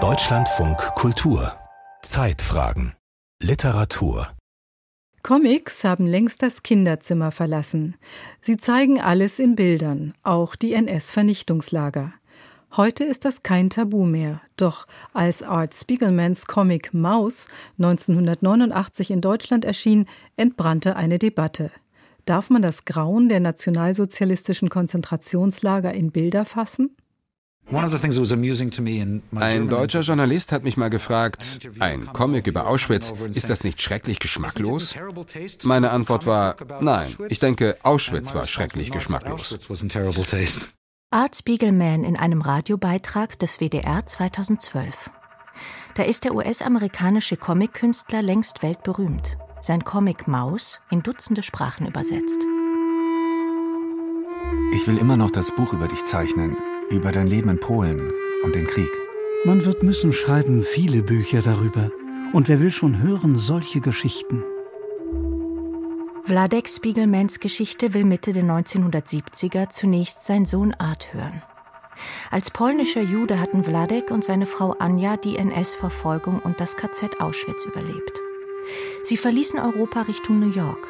[0.00, 1.52] Deutschlandfunk Kultur
[2.00, 2.94] Zeitfragen
[3.42, 4.28] Literatur
[5.24, 7.96] Comics haben längst das Kinderzimmer verlassen.
[8.40, 12.12] Sie zeigen alles in Bildern, auch die NS-Vernichtungslager.
[12.76, 14.42] Heute ist das kein Tabu mehr.
[14.56, 20.06] Doch als Art Spiegelmans Comic Maus 1989 in Deutschland erschien,
[20.36, 21.72] entbrannte eine Debatte.
[22.26, 26.94] Darf man das Grauen der nationalsozialistischen Konzentrationslager in Bilder fassen?
[27.70, 34.18] Ein deutscher Journalist hat mich mal gefragt, ein Comic über Auschwitz, ist das nicht schrecklich
[34.20, 34.94] geschmacklos?
[35.64, 39.68] Meine Antwort war, nein, ich denke, Auschwitz war schrecklich geschmacklos.
[41.10, 45.10] Art Spiegelman in einem Radiobeitrag des WDR 2012.
[45.94, 49.36] Da ist der US-amerikanische Comic-Künstler längst weltberühmt.
[49.60, 52.46] Sein Comic Maus in Dutzende Sprachen übersetzt.
[54.72, 56.56] Ich will immer noch das Buch über dich zeichnen,
[56.90, 58.90] über dein Leben in Polen und den Krieg.
[59.44, 61.90] Man wird müssen schreiben viele Bücher darüber.
[62.32, 64.44] Und wer will schon hören solche Geschichten?
[66.24, 71.42] Wladek Spiegelmans Geschichte will Mitte der 1970er zunächst sein Sohn Art hören.
[72.30, 77.64] Als polnischer Jude hatten Wladek und seine Frau Anja die NS-Verfolgung und das KZ Auschwitz
[77.64, 78.20] überlebt.
[79.02, 80.88] Sie verließen Europa Richtung New York.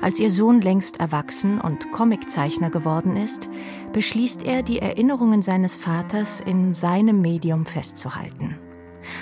[0.00, 3.48] Als ihr Sohn längst erwachsen und Comiczeichner geworden ist,
[3.92, 8.58] beschließt er, die Erinnerungen seines Vaters in seinem Medium festzuhalten.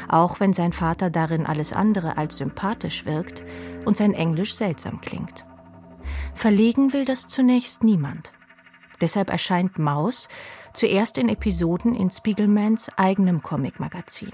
[0.08, 3.44] Auch wenn sein Vater darin alles andere als sympathisch wirkt
[3.84, 5.46] und sein Englisch seltsam klingt.
[6.34, 8.32] Verlegen will das zunächst niemand.
[9.00, 10.28] Deshalb erscheint Maus
[10.72, 14.32] zuerst in Episoden in Spiegelmans eigenem Comicmagazin.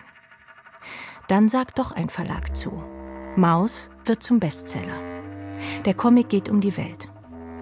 [1.29, 2.83] Dann sagt doch ein Verlag zu.
[3.37, 5.14] Maus wird zum Bestseller.
[5.85, 7.11] Der Comic geht um die Welt.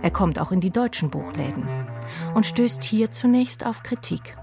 [0.02, 1.66] Er kommt auch in die deutschen Buchläden
[2.34, 4.36] und stößt hier zunächst auf Kritik.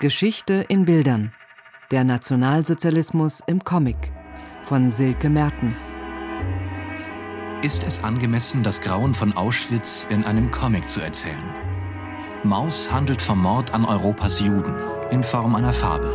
[0.00, 1.32] Geschichte in Bildern.
[1.90, 4.12] Der Nationalsozialismus im Comic
[4.66, 5.68] von Silke Merten.
[7.62, 11.44] Ist es angemessen, das Grauen von Auschwitz in einem Comic zu erzählen?
[12.42, 14.76] Maus handelt vom Mord an Europas Juden
[15.10, 16.10] in Form einer Fabel.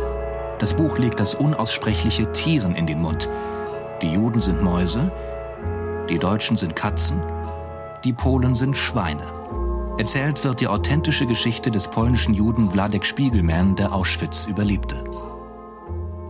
[0.58, 3.28] Das Buch legt das unaussprechliche Tieren in den Mund,
[4.02, 5.10] die Juden sind Mäuse,
[6.10, 7.22] die Deutschen sind Katzen,
[8.04, 9.94] die Polen sind Schweine.
[9.96, 15.04] Erzählt wird die authentische Geschichte des polnischen Juden Wladek Spiegelman, der Auschwitz überlebte.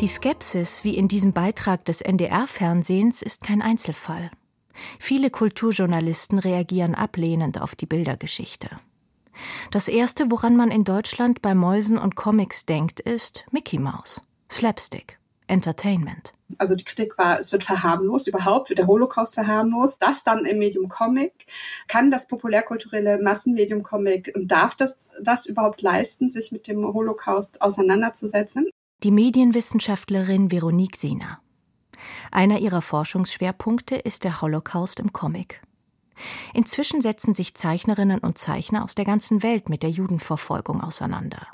[0.01, 4.31] Die Skepsis, wie in diesem Beitrag des NDR-Fernsehens, ist kein Einzelfall.
[4.99, 8.69] Viele Kulturjournalisten reagieren ablehnend auf die Bildergeschichte.
[9.71, 15.20] Das erste, woran man in Deutschland bei Mäusen und Comics denkt, ist Mickey Mouse, Slapstick.
[15.51, 16.35] Entertainment.
[16.59, 20.01] Also die Kritik war, es wird verharmlost, überhaupt wird der Holocaust verharmlost.
[20.03, 21.47] Das dann im Medium Comic.
[21.89, 27.63] Kann das populärkulturelle Massenmedium Comic und darf das das überhaupt leisten, sich mit dem Holocaust
[27.63, 28.71] auseinanderzusetzen?
[29.03, 31.41] Die Medienwissenschaftlerin Veronique Sina.
[32.31, 35.63] Einer ihrer Forschungsschwerpunkte ist der Holocaust im Comic.
[36.55, 41.47] Inzwischen setzen sich Zeichnerinnen und Zeichner aus der ganzen Welt mit der Judenverfolgung auseinander.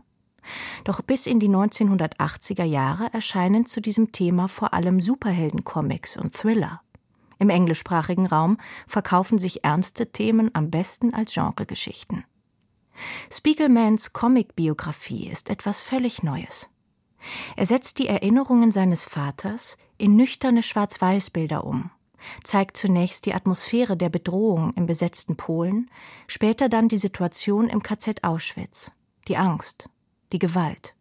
[0.84, 6.80] Doch bis in die 1980er Jahre erscheinen zu diesem Thema vor allem Superhelden-Comics und Thriller.
[7.38, 12.24] Im englischsprachigen Raum verkaufen sich ernste Themen am besten als Genregeschichten.
[13.30, 16.70] Spiegelmans Comicbiografie ist etwas völlig Neues.
[17.56, 21.90] Er setzt die Erinnerungen seines Vaters in nüchterne Schwarz-Weiß-Bilder um,
[22.42, 25.90] zeigt zunächst die Atmosphäre der Bedrohung im besetzten Polen,
[26.26, 28.92] später dann die Situation im KZ Auschwitz,
[29.28, 29.90] die Angst,
[30.36, 30.94] die Gewalt.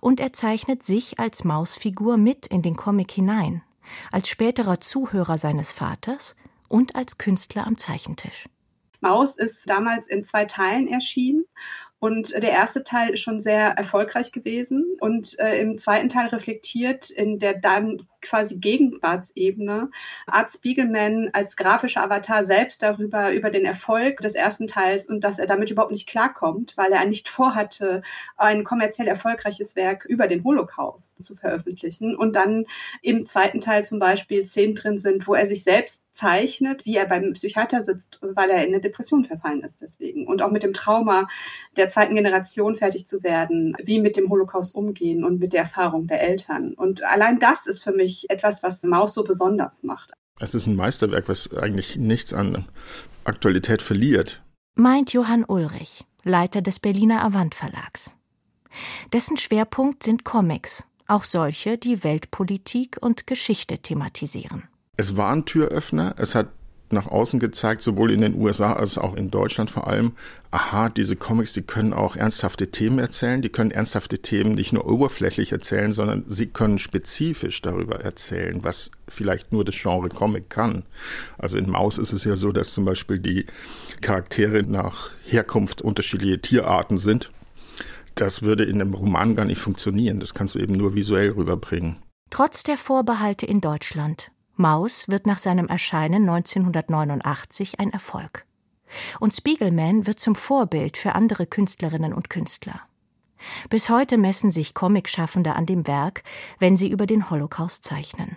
[0.00, 3.62] Und er zeichnet sich als Mausfigur mit in den Comic hinein,
[4.10, 6.34] als späterer Zuhörer seines Vaters
[6.68, 8.48] und als Künstler am Zeichentisch.
[9.00, 11.44] Maus ist damals in zwei Teilen erschienen
[12.00, 17.10] und der erste Teil ist schon sehr erfolgreich gewesen und äh, im zweiten Teil reflektiert
[17.10, 19.90] in der dann quasi Gegenwartsebene
[20.26, 25.38] Art Spiegelman als grafischer Avatar selbst darüber, über den Erfolg des ersten Teils und dass
[25.38, 28.02] er damit überhaupt nicht klarkommt, weil er nicht vorhatte,
[28.36, 32.16] ein kommerziell erfolgreiches Werk über den Holocaust zu veröffentlichen.
[32.16, 32.66] Und dann
[33.02, 37.06] im zweiten Teil zum Beispiel Szenen drin sind, wo er sich selbst zeichnet, wie er
[37.06, 40.26] beim Psychiater sitzt, weil er in eine Depression verfallen ist deswegen.
[40.26, 41.28] Und auch mit dem Trauma
[41.76, 46.06] der zweiten Generation fertig zu werden, wie mit dem Holocaust umgehen und mit der Erfahrung
[46.08, 46.74] der Eltern.
[46.74, 50.12] Und allein das ist für mich ich, etwas, was Maus so besonders macht.
[50.38, 52.66] Es ist ein Meisterwerk, was eigentlich nichts an
[53.24, 54.42] Aktualität verliert.
[54.74, 58.12] Meint Johann Ulrich, Leiter des Berliner Avant Verlags.
[59.12, 64.64] Dessen Schwerpunkt sind Comics, auch solche, die Weltpolitik und Geschichte thematisieren.
[64.96, 66.48] Es war ein Türöffner, es hat
[66.92, 70.12] nach außen gezeigt, sowohl in den USA als auch in Deutschland vor allem,
[70.50, 74.86] aha, diese Comics, die können auch ernsthafte Themen erzählen, die können ernsthafte Themen nicht nur
[74.86, 80.84] oberflächlich erzählen, sondern sie können spezifisch darüber erzählen, was vielleicht nur das Genre Comic kann.
[81.38, 83.46] Also in Maus ist es ja so, dass zum Beispiel die
[84.00, 87.30] Charaktere nach Herkunft unterschiedliche Tierarten sind.
[88.14, 90.20] Das würde in einem Roman gar nicht funktionieren.
[90.20, 91.96] Das kannst du eben nur visuell rüberbringen.
[92.30, 98.44] Trotz der Vorbehalte in Deutschland Maus wird nach seinem Erscheinen 1989 ein Erfolg.
[99.20, 102.80] Und Spiegelman wird zum Vorbild für andere Künstlerinnen und Künstler.
[103.70, 106.22] Bis heute messen sich Comicschaffende an dem Werk,
[106.58, 108.36] wenn sie über den Holocaust zeichnen.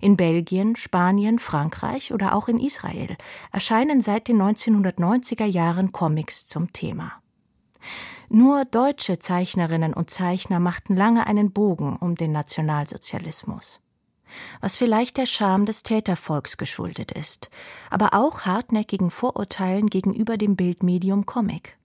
[0.00, 3.16] In Belgien, Spanien, Frankreich oder auch in Israel
[3.52, 7.12] erscheinen seit den 1990er Jahren Comics zum Thema.
[8.28, 13.80] Nur deutsche Zeichnerinnen und Zeichner machten lange einen Bogen um den Nationalsozialismus
[14.60, 17.50] was vielleicht der Scham des Tätervolks geschuldet ist,
[17.90, 21.76] aber auch hartnäckigen Vorurteilen gegenüber dem Bildmedium Comic.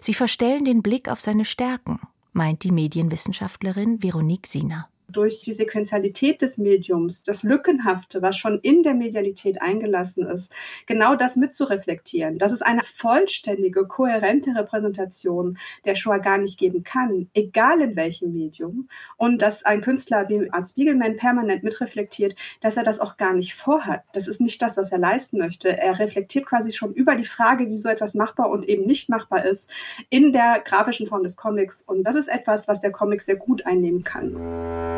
[0.00, 2.00] Sie verstellen den Blick auf seine Stärken,
[2.32, 8.82] meint die Medienwissenschaftlerin Veronique Siener durch die Sequenzialität des Mediums, das Lückenhafte, was schon in
[8.82, 10.52] der Medialität eingelassen ist,
[10.86, 17.28] genau das mitzureflektieren, dass es eine vollständige, kohärente Repräsentation der Shoah gar nicht geben kann,
[17.34, 22.84] egal in welchem Medium, und dass ein Künstler wie Art Spiegelman permanent mitreflektiert, dass er
[22.84, 24.02] das auch gar nicht vorhat.
[24.12, 25.76] Das ist nicht das, was er leisten möchte.
[25.76, 29.44] Er reflektiert quasi schon über die Frage, wie so etwas machbar und eben nicht machbar
[29.44, 29.70] ist,
[30.10, 31.82] in der grafischen Form des Comics.
[31.82, 34.97] Und das ist etwas, was der Comic sehr gut einnehmen kann.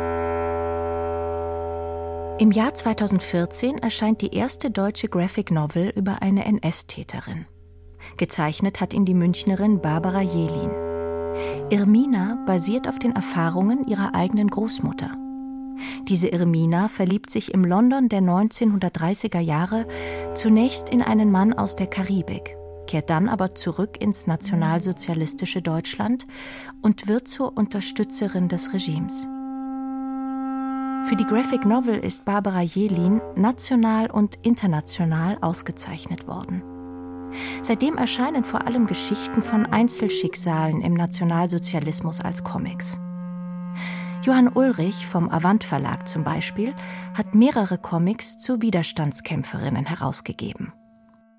[2.39, 7.45] Im Jahr 2014 erscheint die erste deutsche Graphic Novel über eine NS-Täterin.
[8.17, 10.71] Gezeichnet hat ihn die Münchnerin Barbara Jelin.
[11.69, 15.11] Irmina basiert auf den Erfahrungen ihrer eigenen Großmutter.
[16.07, 19.87] Diese Irmina verliebt sich im London der 1930er Jahre
[20.33, 22.55] zunächst in einen Mann aus der Karibik,
[22.87, 26.25] kehrt dann aber zurück ins nationalsozialistische Deutschland
[26.81, 29.27] und wird zur Unterstützerin des Regimes.
[31.05, 36.63] Für die Graphic Novel ist Barbara Jelin national und international ausgezeichnet worden.
[37.61, 42.99] Seitdem erscheinen vor allem Geschichten von Einzelschicksalen im Nationalsozialismus als Comics.
[44.23, 46.73] Johann Ulrich vom Avant Verlag zum Beispiel
[47.15, 50.71] hat mehrere Comics zu Widerstandskämpferinnen herausgegeben.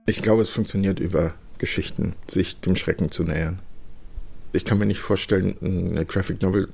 [0.06, 3.60] Ich glaube, es funktioniert über Geschichten, sich dem Schrecken zu nähern.
[4.52, 6.68] Ich kann mir nicht vorstellen, eine Graphic Novel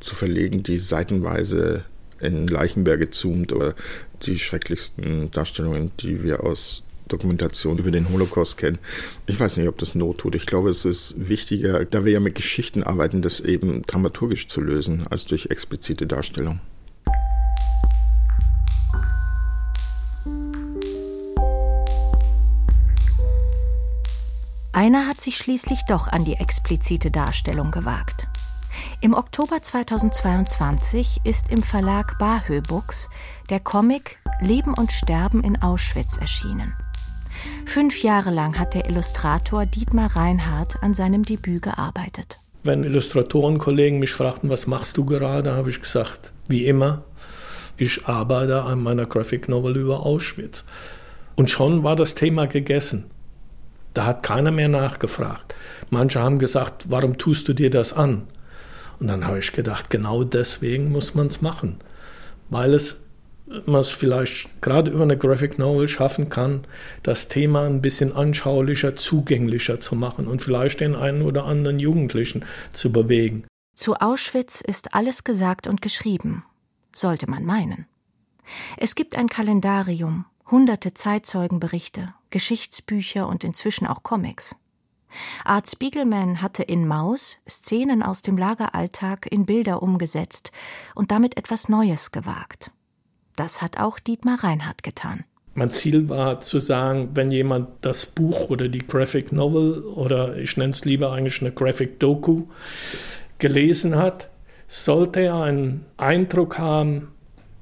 [0.00, 1.84] zu verlegen, die seitenweise
[2.20, 3.74] in Leichenberge zoomt oder
[4.22, 8.78] die schrecklichsten Darstellungen, die wir aus Dokumentation über den Holocaust kennen.
[9.26, 10.34] Ich weiß nicht, ob das Not tut.
[10.34, 14.60] Ich glaube, es ist wichtiger, da wir ja mit Geschichten arbeiten, das eben dramaturgisch zu
[14.60, 16.60] lösen, als durch explizite Darstellung.
[24.72, 28.26] Einer hat sich schließlich doch an die explizite Darstellung gewagt.
[29.00, 33.08] Im Oktober 2022 ist im Verlag Bahö Books
[33.50, 36.74] der Comic Leben und Sterben in Auschwitz erschienen.
[37.66, 42.40] Fünf Jahre lang hat der Illustrator Dietmar Reinhardt an seinem Debüt gearbeitet.
[42.62, 47.02] Wenn Illustratorenkollegen mich fragten, was machst du gerade, habe ich gesagt, wie immer,
[47.76, 50.64] ich arbeite an meiner Graphic Novel über Auschwitz.
[51.34, 53.06] Und schon war das Thema gegessen.
[53.92, 55.54] Da hat keiner mehr nachgefragt.
[55.90, 58.26] Manche haben gesagt, warum tust du dir das an?
[59.00, 61.76] Und dann habe ich gedacht, genau deswegen muss man es machen,
[62.50, 63.04] weil es
[63.66, 66.62] man es vielleicht gerade über eine Graphic Novel schaffen kann,
[67.02, 72.44] das Thema ein bisschen anschaulicher, zugänglicher zu machen und vielleicht den einen oder anderen Jugendlichen
[72.72, 73.44] zu bewegen.
[73.74, 76.44] Zu Auschwitz ist alles gesagt und geschrieben,
[76.94, 77.86] sollte man meinen.
[78.76, 84.56] Es gibt ein Kalendarium, hunderte Zeitzeugenberichte, Geschichtsbücher und inzwischen auch Comics.
[85.44, 90.52] Art Spiegelman hatte in Maus Szenen aus dem Lageralltag in Bilder umgesetzt
[90.94, 92.70] und damit etwas Neues gewagt.
[93.36, 95.24] Das hat auch Dietmar Reinhardt getan.
[95.54, 100.56] Mein Ziel war zu sagen, wenn jemand das Buch oder die Graphic Novel oder ich
[100.56, 102.44] nenne es lieber eigentlich eine Graphic Doku
[103.38, 104.30] gelesen hat,
[104.66, 107.12] sollte er einen Eindruck haben,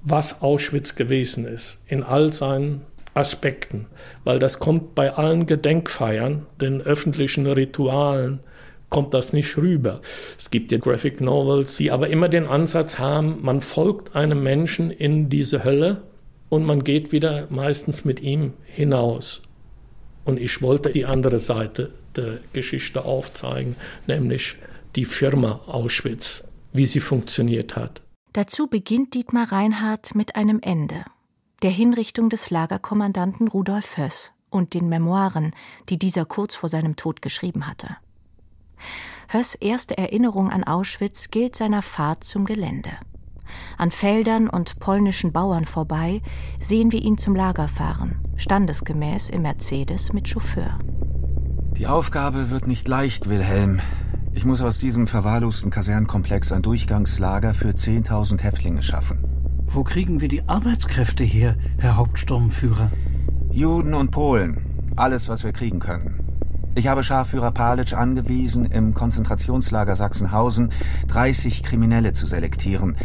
[0.03, 3.87] was Auschwitz gewesen ist, in all seinen Aspekten,
[4.25, 8.40] weil das kommt bei allen Gedenkfeiern, den öffentlichen Ritualen,
[8.88, 10.00] kommt das nicht rüber.
[10.38, 14.90] Es gibt ja Graphic Novels, die aber immer den Ansatz haben, man folgt einem Menschen
[14.90, 16.02] in diese Hölle
[16.50, 19.40] und man geht wieder meistens mit ihm hinaus.
[20.25, 23.76] Und ich wollte die andere Seite der Geschichte aufzeigen,
[24.07, 24.57] nämlich
[24.95, 28.02] die Firma Auschwitz, wie sie funktioniert hat.
[28.35, 31.04] Dazu beginnt Dietmar Reinhardt mit einem Ende.
[31.62, 35.52] Der Hinrichtung des Lagerkommandanten Rudolf Höss und den Memoiren,
[35.88, 37.97] die dieser kurz vor seinem Tod geschrieben hatte.
[39.28, 42.90] Höss erste Erinnerung an Auschwitz gilt seiner Fahrt zum Gelände.
[43.78, 46.21] An Feldern und polnischen Bauern vorbei
[46.59, 50.78] sehen wir ihn zum Lager fahren, standesgemäß im Mercedes mit Chauffeur.
[51.76, 53.81] Die Aufgabe wird nicht leicht, Wilhelm.
[54.33, 59.32] Ich muss aus diesem verwahrlosten Kasernenkomplex ein Durchgangslager für 10.000 Häftlinge schaffen.
[59.75, 62.91] Wo kriegen wir die Arbeitskräfte her, Herr Hauptsturmführer?
[63.50, 64.93] Juden und Polen.
[64.97, 66.21] Alles, was wir kriegen können.
[66.75, 70.73] Ich habe Scharführer Palitsch angewiesen, im Konzentrationslager Sachsenhausen
[71.09, 72.99] 30 Kriminelle zu selektieren.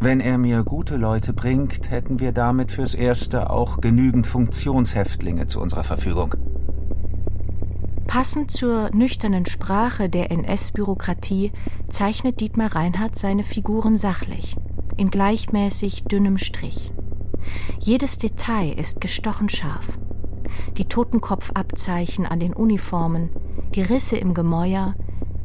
[0.00, 5.60] Wenn er mir gute Leute bringt, hätten wir damit fürs Erste auch genügend Funktionshäftlinge zu
[5.60, 6.34] unserer Verfügung.
[8.08, 11.52] Passend zur nüchternen Sprache der NS-Bürokratie
[11.88, 14.56] zeichnet Dietmar Reinhardt seine Figuren sachlich,
[15.00, 16.92] in gleichmäßig dünnem Strich.
[17.78, 19.98] Jedes Detail ist gestochen scharf.
[20.76, 23.30] Die Totenkopfabzeichen an den Uniformen,
[23.74, 24.94] die Risse im Gemäuer,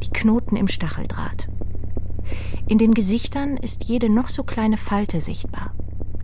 [0.04, 1.48] die Knoten im Stacheldraht.
[2.68, 5.74] In den Gesichtern ist jede noch so kleine Falte sichtbar.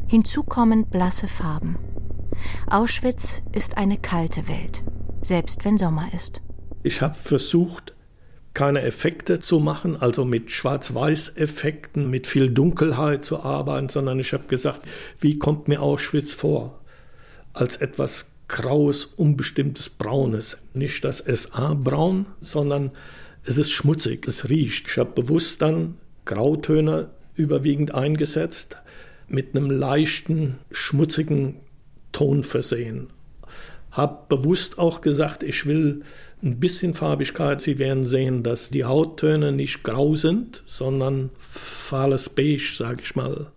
[0.07, 1.77] Hinzu kommen blasse Farben.
[2.69, 4.83] Auschwitz ist eine kalte Welt,
[5.21, 6.41] selbst wenn Sommer ist.
[6.83, 7.95] Ich habe versucht,
[8.53, 14.47] keine Effekte zu machen, also mit Schwarz-Weiß-Effekten, mit viel Dunkelheit zu arbeiten, sondern ich habe
[14.47, 14.81] gesagt,
[15.19, 16.81] wie kommt mir Auschwitz vor?
[17.53, 20.57] Als etwas graues, unbestimmtes Braunes.
[20.73, 22.91] Nicht das SA-Braun, sondern
[23.43, 24.87] es ist schmutzig, es riecht.
[24.87, 28.77] Ich habe bewusst dann Grautöne überwiegend eingesetzt,
[29.27, 31.55] mit einem leichten, schmutzigen
[32.11, 33.07] Ton versehen.
[33.91, 36.03] Hab bewusst auch gesagt, ich will
[36.41, 37.61] ein bisschen Farbigkeit.
[37.61, 43.51] Sie werden sehen, dass die Hauttöne nicht grau sind, sondern fahles Beige, sage ich mal.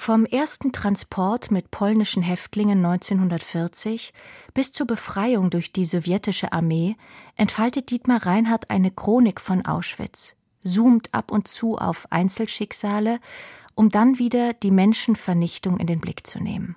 [0.00, 4.12] Vom ersten Transport mit polnischen Häftlingen 1940
[4.54, 6.96] bis zur Befreiung durch die sowjetische Armee
[7.34, 13.18] entfaltet Dietmar Reinhardt eine Chronik von Auschwitz, zoomt ab und zu auf Einzelschicksale,
[13.74, 16.76] um dann wieder die Menschenvernichtung in den Blick zu nehmen.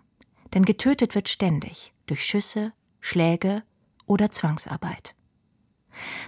[0.55, 3.63] Denn getötet wird ständig durch Schüsse, Schläge
[4.05, 5.15] oder Zwangsarbeit.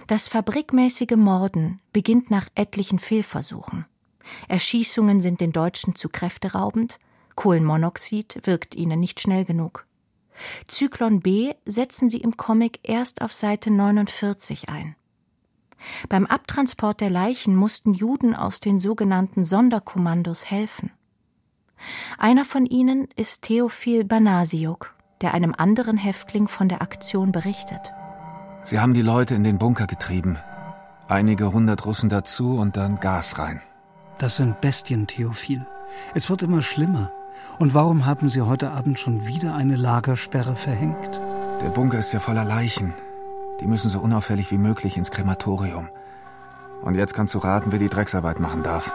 [0.06, 3.86] Das fabrikmäßige Morden beginnt nach etlichen Fehlversuchen.
[4.48, 6.98] Erschießungen sind den Deutschen zu kräfteraubend,
[7.36, 9.86] Kohlenmonoxid wirkt ihnen nicht schnell genug.
[10.66, 14.96] Zyklon B setzen sie im Comic erst auf Seite 49 ein.
[16.08, 20.90] Beim Abtransport der Leichen mussten Juden aus den sogenannten Sonderkommandos helfen.
[22.18, 27.92] Einer von ihnen ist Theophil Banasiuk, der einem anderen Häftling von der Aktion berichtet.
[28.62, 30.38] Sie haben die Leute in den Bunker getrieben.
[31.08, 33.60] Einige hundert Russen dazu und dann Gas rein.
[34.18, 35.66] Das sind Bestien, Theophil.
[36.14, 37.12] Es wird immer schlimmer.
[37.58, 41.20] Und warum haben Sie heute Abend schon wieder eine Lagersperre verhängt?
[41.60, 42.94] Der Bunker ist ja voller Leichen.
[43.60, 45.88] Die müssen so unauffällig wie möglich ins Krematorium.
[46.82, 48.94] Und jetzt kannst du raten, wer die Drecksarbeit machen darf.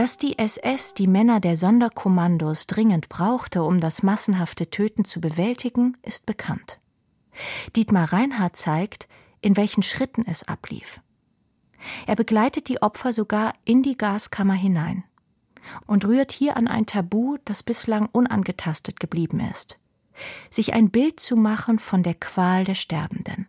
[0.00, 5.98] Dass die SS die Männer der Sonderkommandos dringend brauchte, um das massenhafte Töten zu bewältigen,
[6.02, 6.80] ist bekannt.
[7.76, 9.08] Dietmar Reinhardt zeigt,
[9.42, 11.02] in welchen Schritten es ablief.
[12.06, 15.04] Er begleitet die Opfer sogar in die Gaskammer hinein
[15.86, 19.78] und rührt hier an ein Tabu, das bislang unangetastet geblieben ist.
[20.48, 23.48] Sich ein Bild zu machen von der Qual der Sterbenden.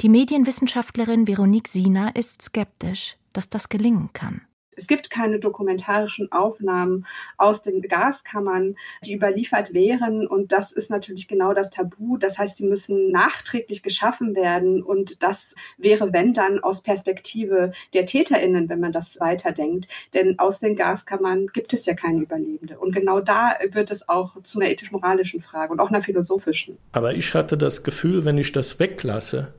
[0.00, 4.40] Die Medienwissenschaftlerin Veronique Sina ist skeptisch, dass das gelingen kann.
[4.76, 7.06] Es gibt keine dokumentarischen Aufnahmen
[7.38, 10.26] aus den Gaskammern, die überliefert wären.
[10.26, 12.18] Und das ist natürlich genau das Tabu.
[12.18, 14.82] Das heißt, sie müssen nachträglich geschaffen werden.
[14.82, 19.88] Und das wäre, wenn dann, aus Perspektive der TäterInnen, wenn man das weiterdenkt.
[20.14, 22.78] Denn aus den Gaskammern gibt es ja keine Überlebende.
[22.78, 26.78] Und genau da wird es auch zu einer ethisch-moralischen Frage und auch einer philosophischen.
[26.92, 29.54] Aber ich hatte das Gefühl, wenn ich das weglasse,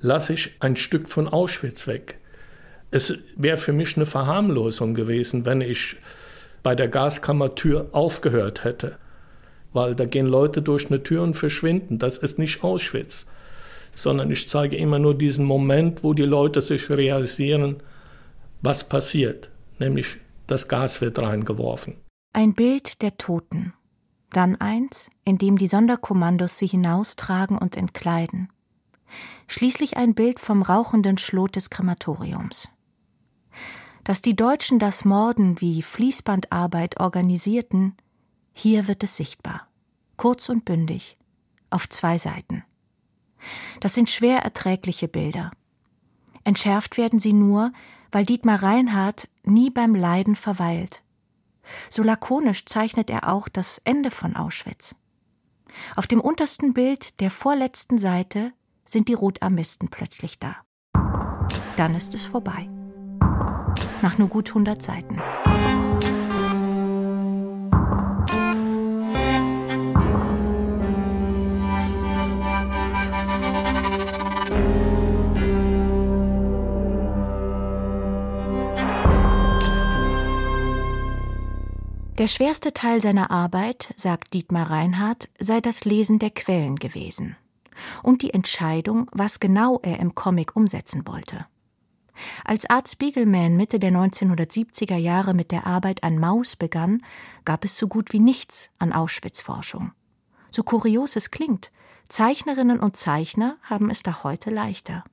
[0.00, 2.19] lasse ich ein Stück von Auschwitz weg.
[2.90, 5.96] Es wäre für mich eine Verharmlosung gewesen, wenn ich
[6.62, 8.96] bei der Gaskammertür aufgehört hätte.
[9.72, 11.98] Weil da gehen Leute durch eine Tür und verschwinden.
[11.98, 13.26] Das ist nicht Auschwitz.
[13.94, 17.82] Sondern ich zeige immer nur diesen Moment, wo die Leute sich realisieren,
[18.62, 19.50] was passiert.
[19.78, 21.94] Nämlich das Gas wird reingeworfen.
[22.32, 23.72] Ein Bild der Toten.
[24.30, 28.48] Dann eins, in dem die Sonderkommandos sie hinaustragen und entkleiden.
[29.48, 32.68] Schließlich ein Bild vom rauchenden Schlot des Krematoriums.
[34.10, 37.96] Dass die Deutschen das Morden wie Fließbandarbeit organisierten,
[38.52, 39.68] hier wird es sichtbar.
[40.16, 41.16] Kurz und bündig,
[41.70, 42.64] auf zwei Seiten.
[43.78, 45.52] Das sind schwer erträgliche Bilder.
[46.42, 47.70] Entschärft werden sie nur,
[48.10, 51.04] weil Dietmar Reinhardt nie beim Leiden verweilt.
[51.88, 54.96] So lakonisch zeichnet er auch das Ende von Auschwitz.
[55.94, 58.52] Auf dem untersten Bild der vorletzten Seite
[58.84, 60.56] sind die Rotarmisten plötzlich da.
[61.76, 62.68] Dann ist es vorbei.
[64.02, 65.20] Nach nur gut 100 Seiten.
[82.20, 87.34] Der schwerste Teil seiner Arbeit, sagt Dietmar Reinhardt, sei das Lesen der Quellen gewesen
[88.02, 91.46] und die Entscheidung, was genau er im Comic umsetzen wollte.
[92.44, 97.02] Als Art Spiegelman Mitte der 1970er Jahre mit der Arbeit an Maus begann,
[97.44, 99.92] gab es so gut wie nichts an Auschwitz-Forschung.
[100.50, 101.72] So kurios es klingt,
[102.08, 105.04] Zeichnerinnen und Zeichner haben es da heute leichter.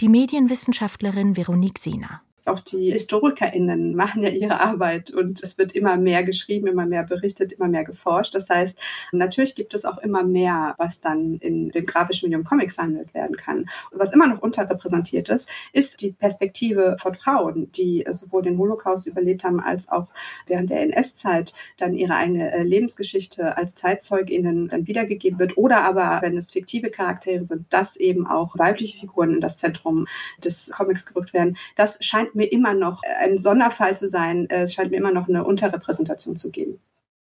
[0.00, 2.22] Die Medienwissenschaftlerin Veronique Siener.
[2.48, 7.04] Auch die HistorikerInnen machen ja ihre Arbeit und es wird immer mehr geschrieben, immer mehr
[7.04, 8.34] berichtet, immer mehr geforscht.
[8.34, 8.78] Das heißt,
[9.12, 13.36] natürlich gibt es auch immer mehr, was dann in dem grafischen Medium Comic verhandelt werden
[13.36, 13.66] kann.
[13.92, 19.44] Was immer noch unterrepräsentiert ist, ist die Perspektive von Frauen, die sowohl den Holocaust überlebt
[19.44, 20.08] haben, als auch
[20.46, 25.56] während der NS-Zeit dann ihre eigene äh, Lebensgeschichte als ZeitzeugInnen dann wiedergegeben wird.
[25.56, 30.06] Oder aber, wenn es fiktive Charaktere sind, dass eben auch weibliche Figuren in das Zentrum
[30.42, 31.56] des Comics gerückt werden.
[31.76, 34.46] Das scheint mir immer noch ein Sonderfall zu sein.
[34.48, 36.80] Es scheint mir immer noch eine Unterrepräsentation zu geben.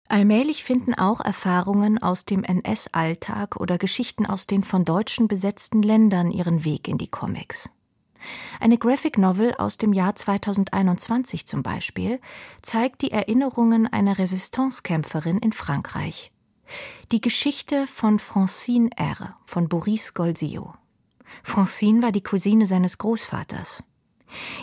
[0.07, 6.31] Allmählich finden auch Erfahrungen aus dem NS-Alltag oder Geschichten aus den von Deutschen besetzten Ländern
[6.31, 7.69] ihren Weg in die Comics.
[8.59, 12.19] Eine Graphic Novel aus dem Jahr 2021 zum Beispiel
[12.61, 16.31] zeigt die Erinnerungen einer Resistancekämpferin in Frankreich.
[17.11, 19.37] Die Geschichte von Francine R.
[19.45, 20.73] von Boris Golzio.
[21.43, 23.83] Francine war die Cousine seines Großvaters.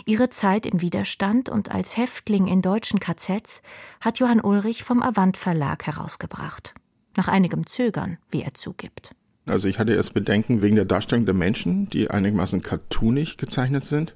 [0.05, 3.61] Ihre Zeit im Widerstand und als Häftling in deutschen KZs
[4.01, 6.73] hat Johann Ulrich vom Avant Verlag herausgebracht.
[7.15, 9.11] Nach einigem Zögern, wie er zugibt.
[9.47, 14.13] Also ich hatte erst Bedenken wegen der Darstellung der Menschen, die einigermaßen cartoonig gezeichnet sind.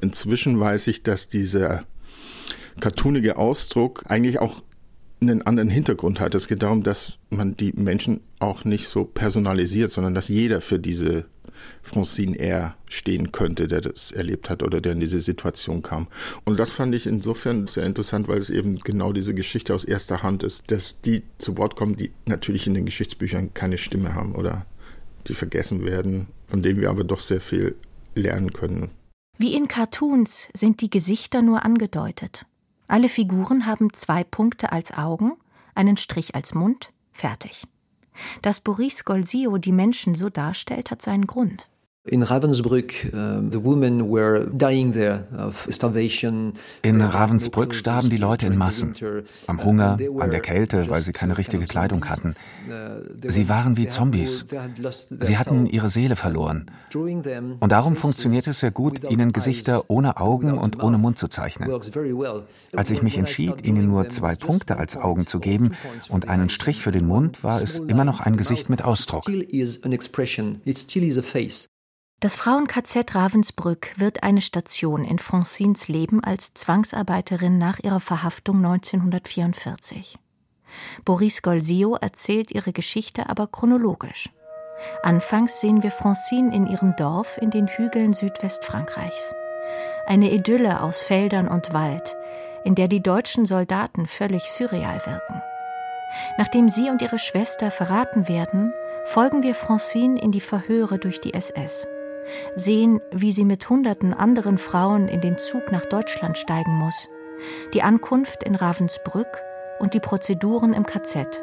[0.00, 1.84] Inzwischen weiß ich, dass dieser
[2.78, 4.62] cartoonige Ausdruck eigentlich auch
[5.20, 6.34] einen anderen Hintergrund hat.
[6.34, 10.78] Es geht darum, dass man die Menschen auch nicht so personalisiert, sondern dass jeder für
[10.78, 11.26] diese
[11.82, 12.76] Francine R.
[12.86, 16.08] stehen könnte, der das erlebt hat oder der in diese Situation kam.
[16.44, 20.22] Und das fand ich insofern sehr interessant, weil es eben genau diese Geschichte aus erster
[20.22, 24.34] Hand ist, dass die zu Wort kommen, die natürlich in den Geschichtsbüchern keine Stimme haben
[24.34, 24.66] oder
[25.26, 27.76] die vergessen werden, von denen wir aber doch sehr viel
[28.14, 28.90] lernen können.
[29.38, 32.44] Wie in Cartoons sind die Gesichter nur angedeutet.
[32.88, 35.32] Alle Figuren haben zwei Punkte als Augen,
[35.74, 37.64] einen Strich als Mund, fertig.
[38.42, 41.69] Dass Boris Golzio die Menschen so darstellt, hat seinen Grund.
[42.06, 46.54] In Ravensbrück, uh, the women were dying there of starvation.
[46.82, 48.94] In Ravensbrück starben die Leute in Massen.
[49.46, 52.36] Am Hunger, an der Kälte, weil sie keine richtige Kleidung hatten.
[53.28, 54.46] Sie waren wie Zombies.
[55.20, 56.70] Sie hatten ihre Seele verloren.
[56.94, 61.70] Und darum funktioniert es sehr gut, ihnen Gesichter ohne Augen und ohne Mund zu zeichnen.
[62.74, 65.72] Als ich mich entschied, ihnen nur zwei Punkte als Augen zu geben
[66.08, 69.26] und einen Strich für den Mund, war es immer noch ein Gesicht mit Ausdruck.
[72.20, 80.18] Das Frauen-KZ Ravensbrück wird eine Station in Francines Leben als Zwangsarbeiterin nach ihrer Verhaftung 1944.
[81.06, 84.28] Boris Golzio erzählt ihre Geschichte aber chronologisch.
[85.02, 89.34] Anfangs sehen wir Francine in ihrem Dorf in den Hügeln Südwestfrankreichs.
[90.04, 92.16] Eine Idylle aus Feldern und Wald,
[92.64, 95.40] in der die deutschen Soldaten völlig surreal wirken.
[96.36, 98.74] Nachdem sie und ihre Schwester verraten werden,
[99.06, 101.88] folgen wir Francine in die Verhöre durch die SS
[102.54, 107.08] sehen, wie sie mit hunderten anderen Frauen in den Zug nach Deutschland steigen muss,
[107.74, 109.42] die Ankunft in Ravensbrück
[109.78, 111.42] und die Prozeduren im KZ,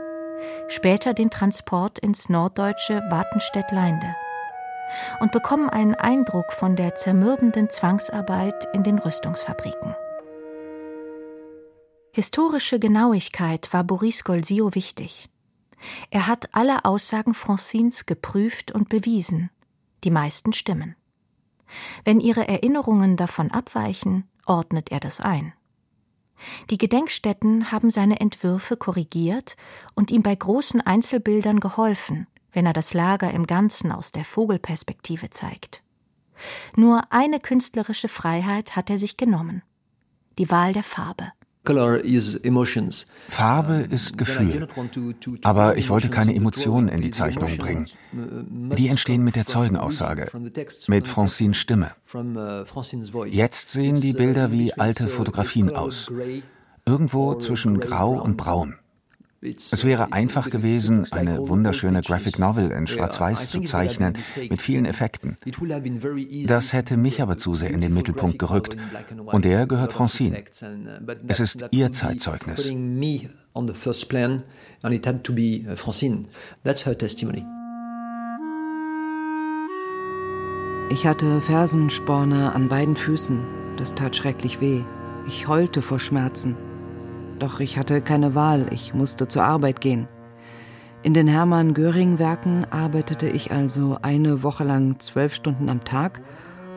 [0.68, 4.16] später den Transport ins norddeutsche Wartenstedt-Leinde
[5.20, 9.96] und bekommen einen Eindruck von der zermürbenden Zwangsarbeit in den Rüstungsfabriken.
[12.14, 15.30] Historische Genauigkeit war Boris Golzio wichtig.
[16.10, 19.52] Er hat alle Aussagen Francines geprüft und bewiesen
[20.04, 20.96] die meisten stimmen.
[22.06, 25.54] Wenn ihre Erinnerungen davon abweichen, ordnet er das ein.
[26.70, 29.58] Die Gedenkstätten haben seine Entwürfe korrigiert
[29.96, 35.30] und ihm bei großen Einzelbildern geholfen, wenn er das Lager im Ganzen aus der Vogelperspektive
[35.30, 35.84] zeigt.
[36.76, 39.64] Nur eine künstlerische Freiheit hat er sich genommen
[40.38, 41.32] die Wahl der Farbe.
[43.30, 44.68] Farbe ist Gefühl.
[45.44, 47.88] Aber ich wollte keine Emotionen in die Zeichnung bringen.
[48.12, 50.30] Die entstehen mit der Zeugenaussage,
[50.88, 51.92] mit Francines Stimme.
[53.28, 56.12] Jetzt sehen die Bilder wie alte Fotografien aus.
[56.86, 58.76] Irgendwo zwischen Grau und Braun.
[59.42, 64.18] Es wäre einfach gewesen, eine wunderschöne Graphic Novel in Schwarz-Weiß zu zeichnen,
[64.50, 65.36] mit vielen Effekten.
[66.48, 68.76] Das hätte mich aber zu sehr in den Mittelpunkt gerückt.
[69.26, 70.44] Und er gehört Francine.
[71.28, 72.72] Es ist ihr Zeitzeugnis.
[80.90, 83.46] Ich hatte Fersensporne an beiden Füßen.
[83.78, 84.84] Das tat schrecklich weh.
[85.28, 86.56] Ich heulte vor Schmerzen.
[87.40, 90.08] Doch ich hatte keine Wahl, ich musste zur Arbeit gehen.
[91.04, 96.22] In den Hermann Göring-Werken arbeitete ich also eine Woche lang zwölf Stunden am Tag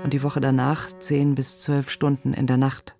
[0.04, 2.96] und die Woche danach zehn bis zwölf Stunden in der Nacht.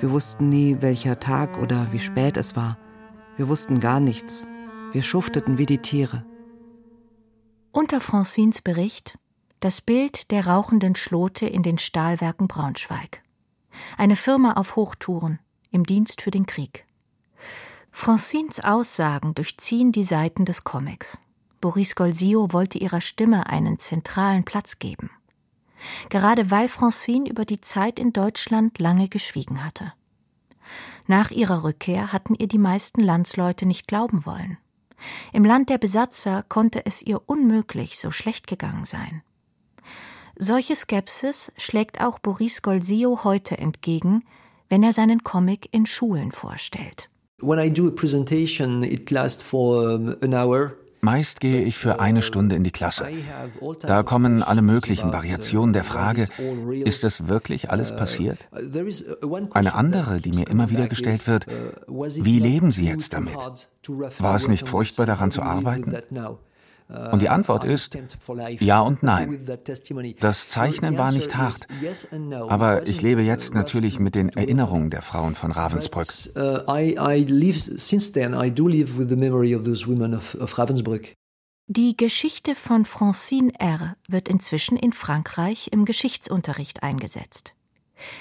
[0.00, 2.78] Wir wussten nie, welcher Tag oder wie spät es war.
[3.36, 4.46] Wir wussten gar nichts.
[4.92, 6.24] Wir schufteten wie die Tiere.
[7.72, 9.18] Unter Francines Bericht
[9.62, 13.22] das Bild der rauchenden Schlote in den Stahlwerken Braunschweig.
[13.96, 15.38] Eine Firma auf Hochtouren
[15.70, 16.84] im Dienst für den Krieg.
[17.92, 21.20] Francines Aussagen durchziehen die Seiten des Comics.
[21.60, 25.10] Boris Golsio wollte ihrer Stimme einen zentralen Platz geben.
[26.08, 29.92] Gerade weil Francine über die Zeit in Deutschland lange geschwiegen hatte.
[31.06, 34.58] Nach ihrer Rückkehr hatten ihr die meisten Landsleute nicht glauben wollen.
[35.32, 39.22] Im Land der Besatzer konnte es ihr unmöglich so schlecht gegangen sein.
[40.36, 44.24] Solche Skepsis schlägt auch Boris Golsio heute entgegen,
[44.68, 47.11] wenn er seinen Comic in Schulen vorstellt.
[51.04, 53.06] Meist gehe ich für eine Stunde in die Klasse.
[53.80, 56.28] Da kommen alle möglichen Variationen der Frage,
[56.84, 58.38] ist es wirklich alles passiert?
[59.50, 61.46] Eine andere, die mir immer wieder gestellt wird,
[61.88, 63.36] wie leben Sie jetzt damit?
[64.20, 65.96] War es nicht furchtbar daran zu arbeiten?
[67.10, 67.96] Und die Antwort ist
[68.60, 69.46] ja und nein.
[70.20, 71.66] Das Zeichnen war nicht hart,
[72.48, 76.06] aber ich lebe jetzt natürlich mit den Erinnerungen der Frauen von Ravensbrück.
[81.68, 83.96] Die Geschichte von Francine R.
[84.08, 87.54] wird inzwischen in Frankreich im Geschichtsunterricht eingesetzt.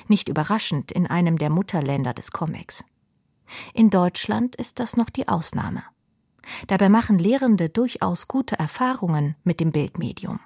[0.07, 2.85] Nicht überraschend in einem der Mutterländer des Comics.
[3.73, 5.83] In Deutschland ist das noch die Ausnahme.
[6.67, 10.39] Dabei machen Lehrende durchaus gute Erfahrungen mit dem Bildmedium.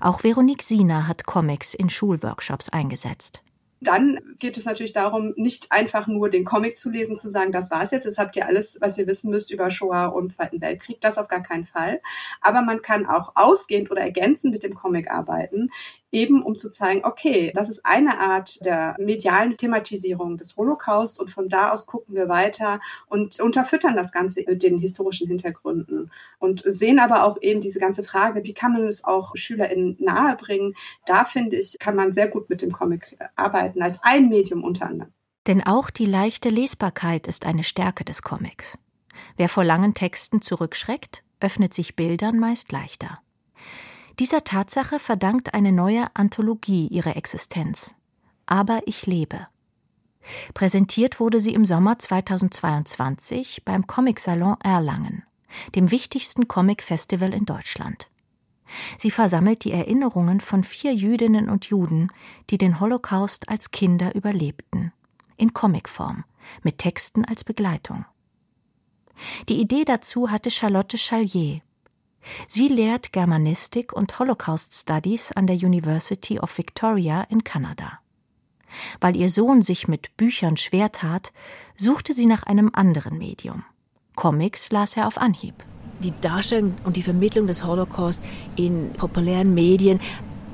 [0.00, 3.42] Auch Veronique Sina hat Comics in Schulworkshops eingesetzt.
[3.80, 7.72] Dann geht es natürlich darum, nicht einfach nur den Comic zu lesen, zu sagen, das
[7.72, 11.00] war's jetzt, das habt ihr alles, was ihr wissen müsst über Shoah und Zweiten Weltkrieg,
[11.00, 12.00] das auf gar keinen Fall.
[12.40, 15.70] Aber man kann auch ausgehend oder ergänzend mit dem Comic arbeiten,
[16.12, 21.30] eben um zu zeigen, okay, das ist eine Art der medialen Thematisierung des Holocaust und
[21.30, 26.62] von da aus gucken wir weiter und unterfüttern das Ganze mit den historischen Hintergründen und
[26.66, 30.74] sehen aber auch eben diese ganze Frage, wie kann man es auch SchülerInnen nahebringen?
[31.06, 34.86] Da finde ich, kann man sehr gut mit dem Comic arbeiten, als ein Medium unter
[34.86, 35.12] anderem.
[35.46, 38.78] Denn auch die leichte Lesbarkeit ist eine Stärke des Comics.
[39.36, 43.20] Wer vor langen Texten zurückschreckt, öffnet sich Bildern meist leichter.
[44.18, 47.94] Dieser Tatsache verdankt eine neue Anthologie ihre Existenz.
[48.46, 49.46] Aber ich lebe.
[50.54, 55.24] Präsentiert wurde sie im Sommer 2022 beim Comic Salon Erlangen,
[55.74, 58.08] dem wichtigsten Comic-Festival in Deutschland.
[58.96, 62.10] Sie versammelt die Erinnerungen von vier Jüdinnen und Juden,
[62.50, 64.92] die den Holocaust als Kinder überlebten,
[65.36, 66.24] in Comicform,
[66.62, 68.04] mit Texten als Begleitung.
[69.48, 71.60] Die Idee dazu hatte Charlotte Challier,
[72.46, 77.98] Sie lehrt Germanistik und Holocaust Studies an der University of Victoria in Kanada.
[79.00, 81.32] Weil ihr Sohn sich mit Büchern schwer tat,
[81.76, 83.64] suchte sie nach einem anderen Medium.
[84.14, 85.54] Comics las er auf Anhieb.
[86.00, 88.22] Die Darstellung und die Vermittlung des Holocaust
[88.56, 90.00] in populären Medien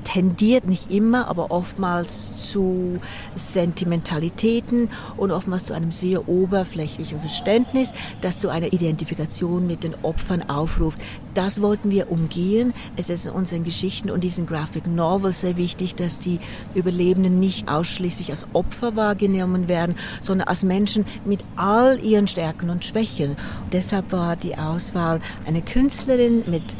[0.03, 2.99] tendiert nicht immer, aber oftmals zu
[3.35, 10.49] Sentimentalitäten und oftmals zu einem sehr oberflächlichen Verständnis, das zu einer Identifikation mit den Opfern
[10.49, 10.99] aufruft.
[11.33, 12.73] Das wollten wir umgehen.
[12.97, 16.39] Es ist in unseren Geschichten und diesen Graphic Novels sehr wichtig, dass die
[16.73, 22.83] Überlebenden nicht ausschließlich als Opfer wahrgenommen werden, sondern als Menschen mit all ihren Stärken und
[22.83, 23.35] Schwächen.
[23.71, 26.75] deshalb war die Auswahl eine Künstlerin mit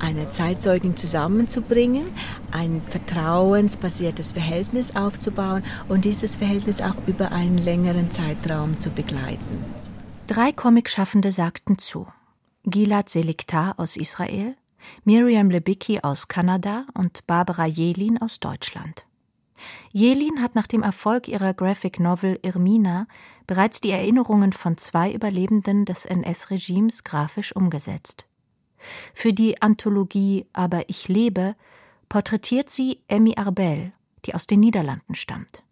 [0.00, 2.06] eine Zeitzeugin zusammenzubringen,
[2.50, 9.64] ein vertrauensbasiertes Verhältnis aufzubauen und dieses Verhältnis auch über einen längeren Zeitraum zu begleiten.
[10.26, 12.06] Drei Comicschaffende sagten zu.
[12.64, 14.56] Gilad Seliktar aus Israel,
[15.04, 19.06] Miriam Lebicki aus Kanada und Barbara Jelin aus Deutschland.
[19.92, 23.06] Jelin hat nach dem Erfolg ihrer Graphic Novel Irmina
[23.46, 28.27] bereits die Erinnerungen von zwei Überlebenden des NS-Regimes grafisch umgesetzt.
[29.14, 31.54] Für die Anthologie Aber ich lebe
[32.08, 33.92] porträtiert sie Emmy Arbel,
[34.24, 35.62] die aus den Niederlanden stammt.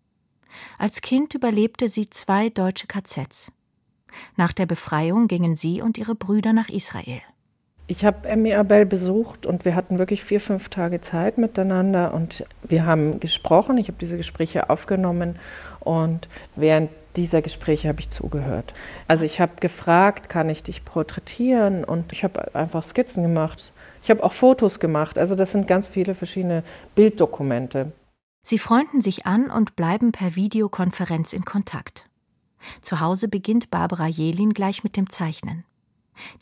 [0.79, 3.53] Als Kind überlebte sie zwei deutsche KZs.
[4.37, 7.21] Nach der Befreiung gingen sie und ihre Brüder nach Israel.
[7.89, 12.45] Ich habe Emmy Abel besucht und wir hatten wirklich vier, fünf Tage Zeit miteinander und
[12.65, 13.79] wir haben gesprochen.
[13.79, 15.37] Ich habe diese Gespräche aufgenommen
[15.81, 18.75] und während dieser Gespräche habe ich zugehört.
[19.09, 23.73] Also ich habe gefragt, kann ich dich porträtieren und ich habe einfach Skizzen gemacht.
[24.03, 25.19] Ich habe auch Fotos gemacht.
[25.19, 26.63] Also das sind ganz viele verschiedene
[26.95, 27.93] Bilddokumente.
[28.43, 32.09] Sie freunden sich an und bleiben per Videokonferenz in Kontakt.
[32.81, 35.65] Zu Hause beginnt Barbara Jelin gleich mit dem Zeichnen.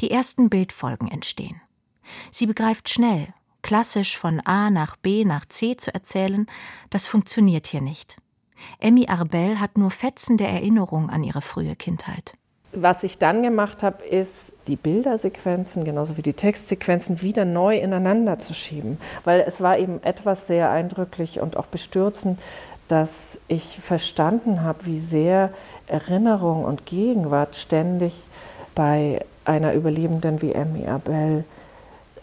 [0.01, 1.61] Die ersten Bildfolgen entstehen.
[2.31, 3.33] Sie begreift schnell,
[3.63, 6.47] klassisch von A nach B nach C zu erzählen,
[6.91, 8.19] das funktioniert hier nicht.
[8.81, 12.37] Emmy Arbel hat nur Fetzen der Erinnerung an ihre frühe Kindheit.
[12.73, 18.41] Was ich dann gemacht habe, ist, die Bildersequenzen genauso wie die Textsequenzen wieder neu ineinander
[18.41, 18.99] zu schieben.
[19.25, 22.41] Weil es war eben etwas sehr eindrücklich und auch bestürzend,
[22.89, 25.51] dass ich verstanden habe, wie sehr
[25.87, 28.15] Erinnerung und Gegenwart ständig
[28.75, 31.45] bei einer Überlebenden wie Emmy Abel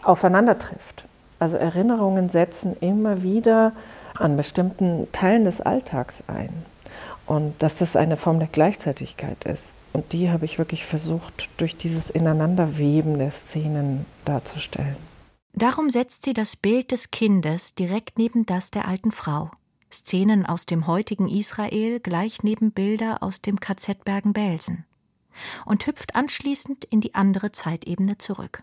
[0.02, 1.04] aufeinander trifft.
[1.38, 3.72] Also Erinnerungen setzen immer wieder
[4.14, 6.50] an bestimmten Teilen des Alltags ein.
[7.26, 9.68] Und dass das eine Form der Gleichzeitigkeit ist.
[9.92, 14.96] Und die habe ich wirklich versucht, durch dieses Ineinanderweben der Szenen darzustellen.
[15.54, 19.50] Darum setzt sie das Bild des Kindes direkt neben das der alten Frau.
[19.92, 24.86] Szenen aus dem heutigen Israel gleich neben Bilder aus dem KZ Bergen-Belsen
[25.66, 28.62] und hüpft anschließend in die andere Zeitebene zurück.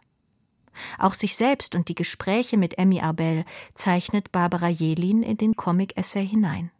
[0.97, 6.27] Auch sich selbst und die Gespräche mit Emmy Abel zeichnet Barbara Jelin in den Comic-Essay
[6.27, 6.71] hinein.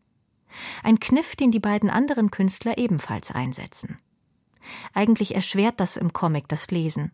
[0.83, 3.97] Ein Kniff, den die beiden anderen Künstler ebenfalls einsetzen.
[4.93, 7.12] Eigentlich erschwert das im Comic das Lesen.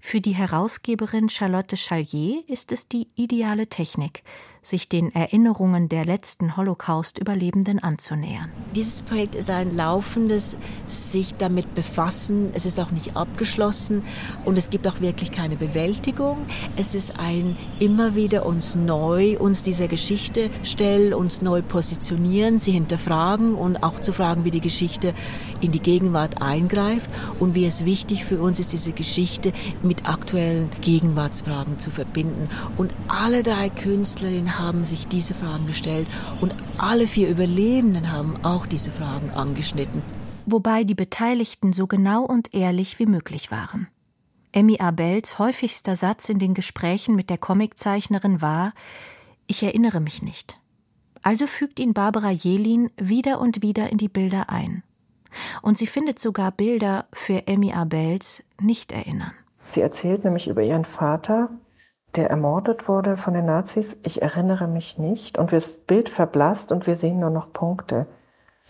[0.00, 4.22] Für die Herausgeberin Charlotte Chalier ist es die ideale Technik,
[4.66, 8.50] sich den Erinnerungen der letzten Holocaust-Überlebenden anzunähern.
[8.74, 12.50] Dieses Projekt ist ein laufendes sich damit befassen.
[12.52, 14.02] Es ist auch nicht abgeschlossen
[14.44, 16.38] und es gibt auch wirklich keine Bewältigung.
[16.76, 22.72] Es ist ein immer wieder uns neu, uns dieser Geschichte stellen, uns neu positionieren, sie
[22.72, 25.14] hinterfragen und auch zu fragen, wie die Geschichte
[25.60, 27.08] in die Gegenwart eingreift
[27.40, 29.52] und wie es wichtig für uns ist, diese Geschichte
[29.82, 32.48] mit aktuellen Gegenwartsfragen zu verbinden.
[32.76, 36.06] Und alle drei Künstlerinnen haben sich diese Fragen gestellt
[36.40, 40.02] und alle vier Überlebenden haben auch diese Fragen angeschnitten.
[40.46, 43.88] Wobei die Beteiligten so genau und ehrlich wie möglich waren.
[44.52, 48.72] Emmy Abels häufigster Satz in den Gesprächen mit der Comiczeichnerin war:
[49.46, 50.58] Ich erinnere mich nicht.
[51.22, 54.84] Also fügt ihn Barbara Jelin wieder und wieder in die Bilder ein.
[55.60, 59.32] Und sie findet sogar Bilder für Emmy Abels nicht erinnern.
[59.66, 61.50] Sie erzählt nämlich über ihren Vater,
[62.16, 63.98] der ermordet wurde von den Nazis.
[64.02, 65.38] Ich erinnere mich nicht.
[65.38, 68.06] Und das Bild verblasst und wir sehen nur noch Punkte.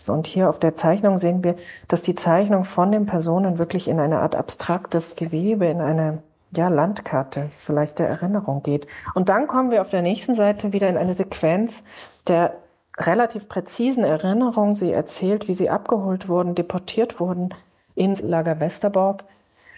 [0.07, 1.55] Und hier auf der Zeichnung sehen wir,
[1.87, 6.67] dass die Zeichnung von den Personen wirklich in eine Art abstraktes Gewebe, in eine ja,
[6.67, 8.87] Landkarte vielleicht der Erinnerung geht.
[9.15, 11.83] Und dann kommen wir auf der nächsten Seite wieder in eine Sequenz
[12.27, 12.53] der
[12.97, 14.75] relativ präzisen Erinnerung.
[14.75, 17.53] Sie erzählt, wie sie abgeholt wurden, deportiert wurden
[17.95, 19.23] ins Lager Westerbork.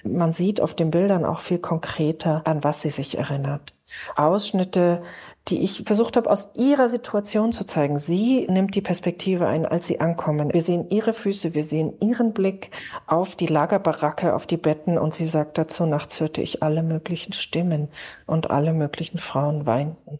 [0.03, 3.73] Man sieht auf den Bildern auch viel konkreter, an was sie sich erinnert.
[4.15, 5.01] Ausschnitte,
[5.47, 7.97] die ich versucht habe, aus ihrer Situation zu zeigen.
[7.97, 10.53] Sie nimmt die Perspektive ein, als sie ankommen.
[10.53, 12.69] Wir sehen ihre Füße, wir sehen ihren Blick
[13.07, 17.33] auf die Lagerbaracke, auf die Betten und sie sagt dazu, nachts hörte ich alle möglichen
[17.33, 17.89] Stimmen
[18.27, 20.19] und alle möglichen Frauen weinten.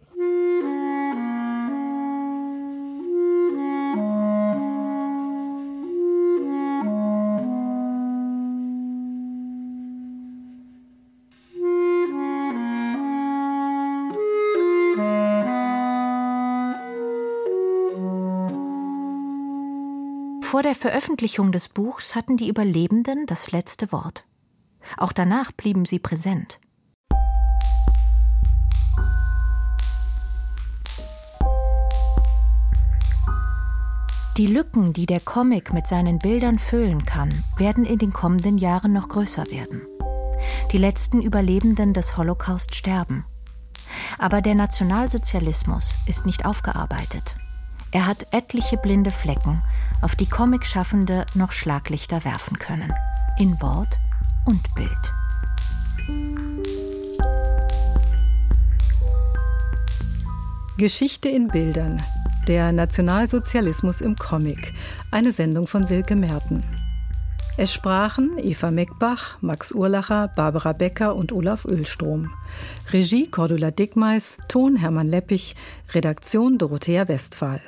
[20.60, 24.26] Vor der Veröffentlichung des Buchs hatten die Überlebenden das letzte Wort.
[24.98, 26.60] Auch danach blieben sie präsent.
[34.36, 38.92] Die Lücken, die der Comic mit seinen Bildern füllen kann, werden in den kommenden Jahren
[38.92, 39.84] noch größer werden.
[40.74, 43.24] Die letzten Überlebenden des Holocaust sterben.
[44.18, 47.38] Aber der Nationalsozialismus ist nicht aufgearbeitet.
[47.92, 49.64] Er hat etliche blinde Flecken,
[50.02, 52.94] auf die Comic-Schaffende noch Schlaglichter werfen können.
[53.40, 54.00] In Wort
[54.46, 55.14] und Bild.
[60.78, 62.02] Geschichte in Bildern.
[62.48, 64.74] Der Nationalsozialismus im Comic.
[65.10, 66.64] Eine Sendung von Silke Merten.
[67.58, 72.32] Es sprachen Eva Meckbach, Max Urlacher, Barbara Becker und Olaf Ölstrom.
[72.94, 75.56] Regie Cordula Dickmeis, Ton Hermann Leppich,
[75.94, 77.60] Redaktion Dorothea Westphal.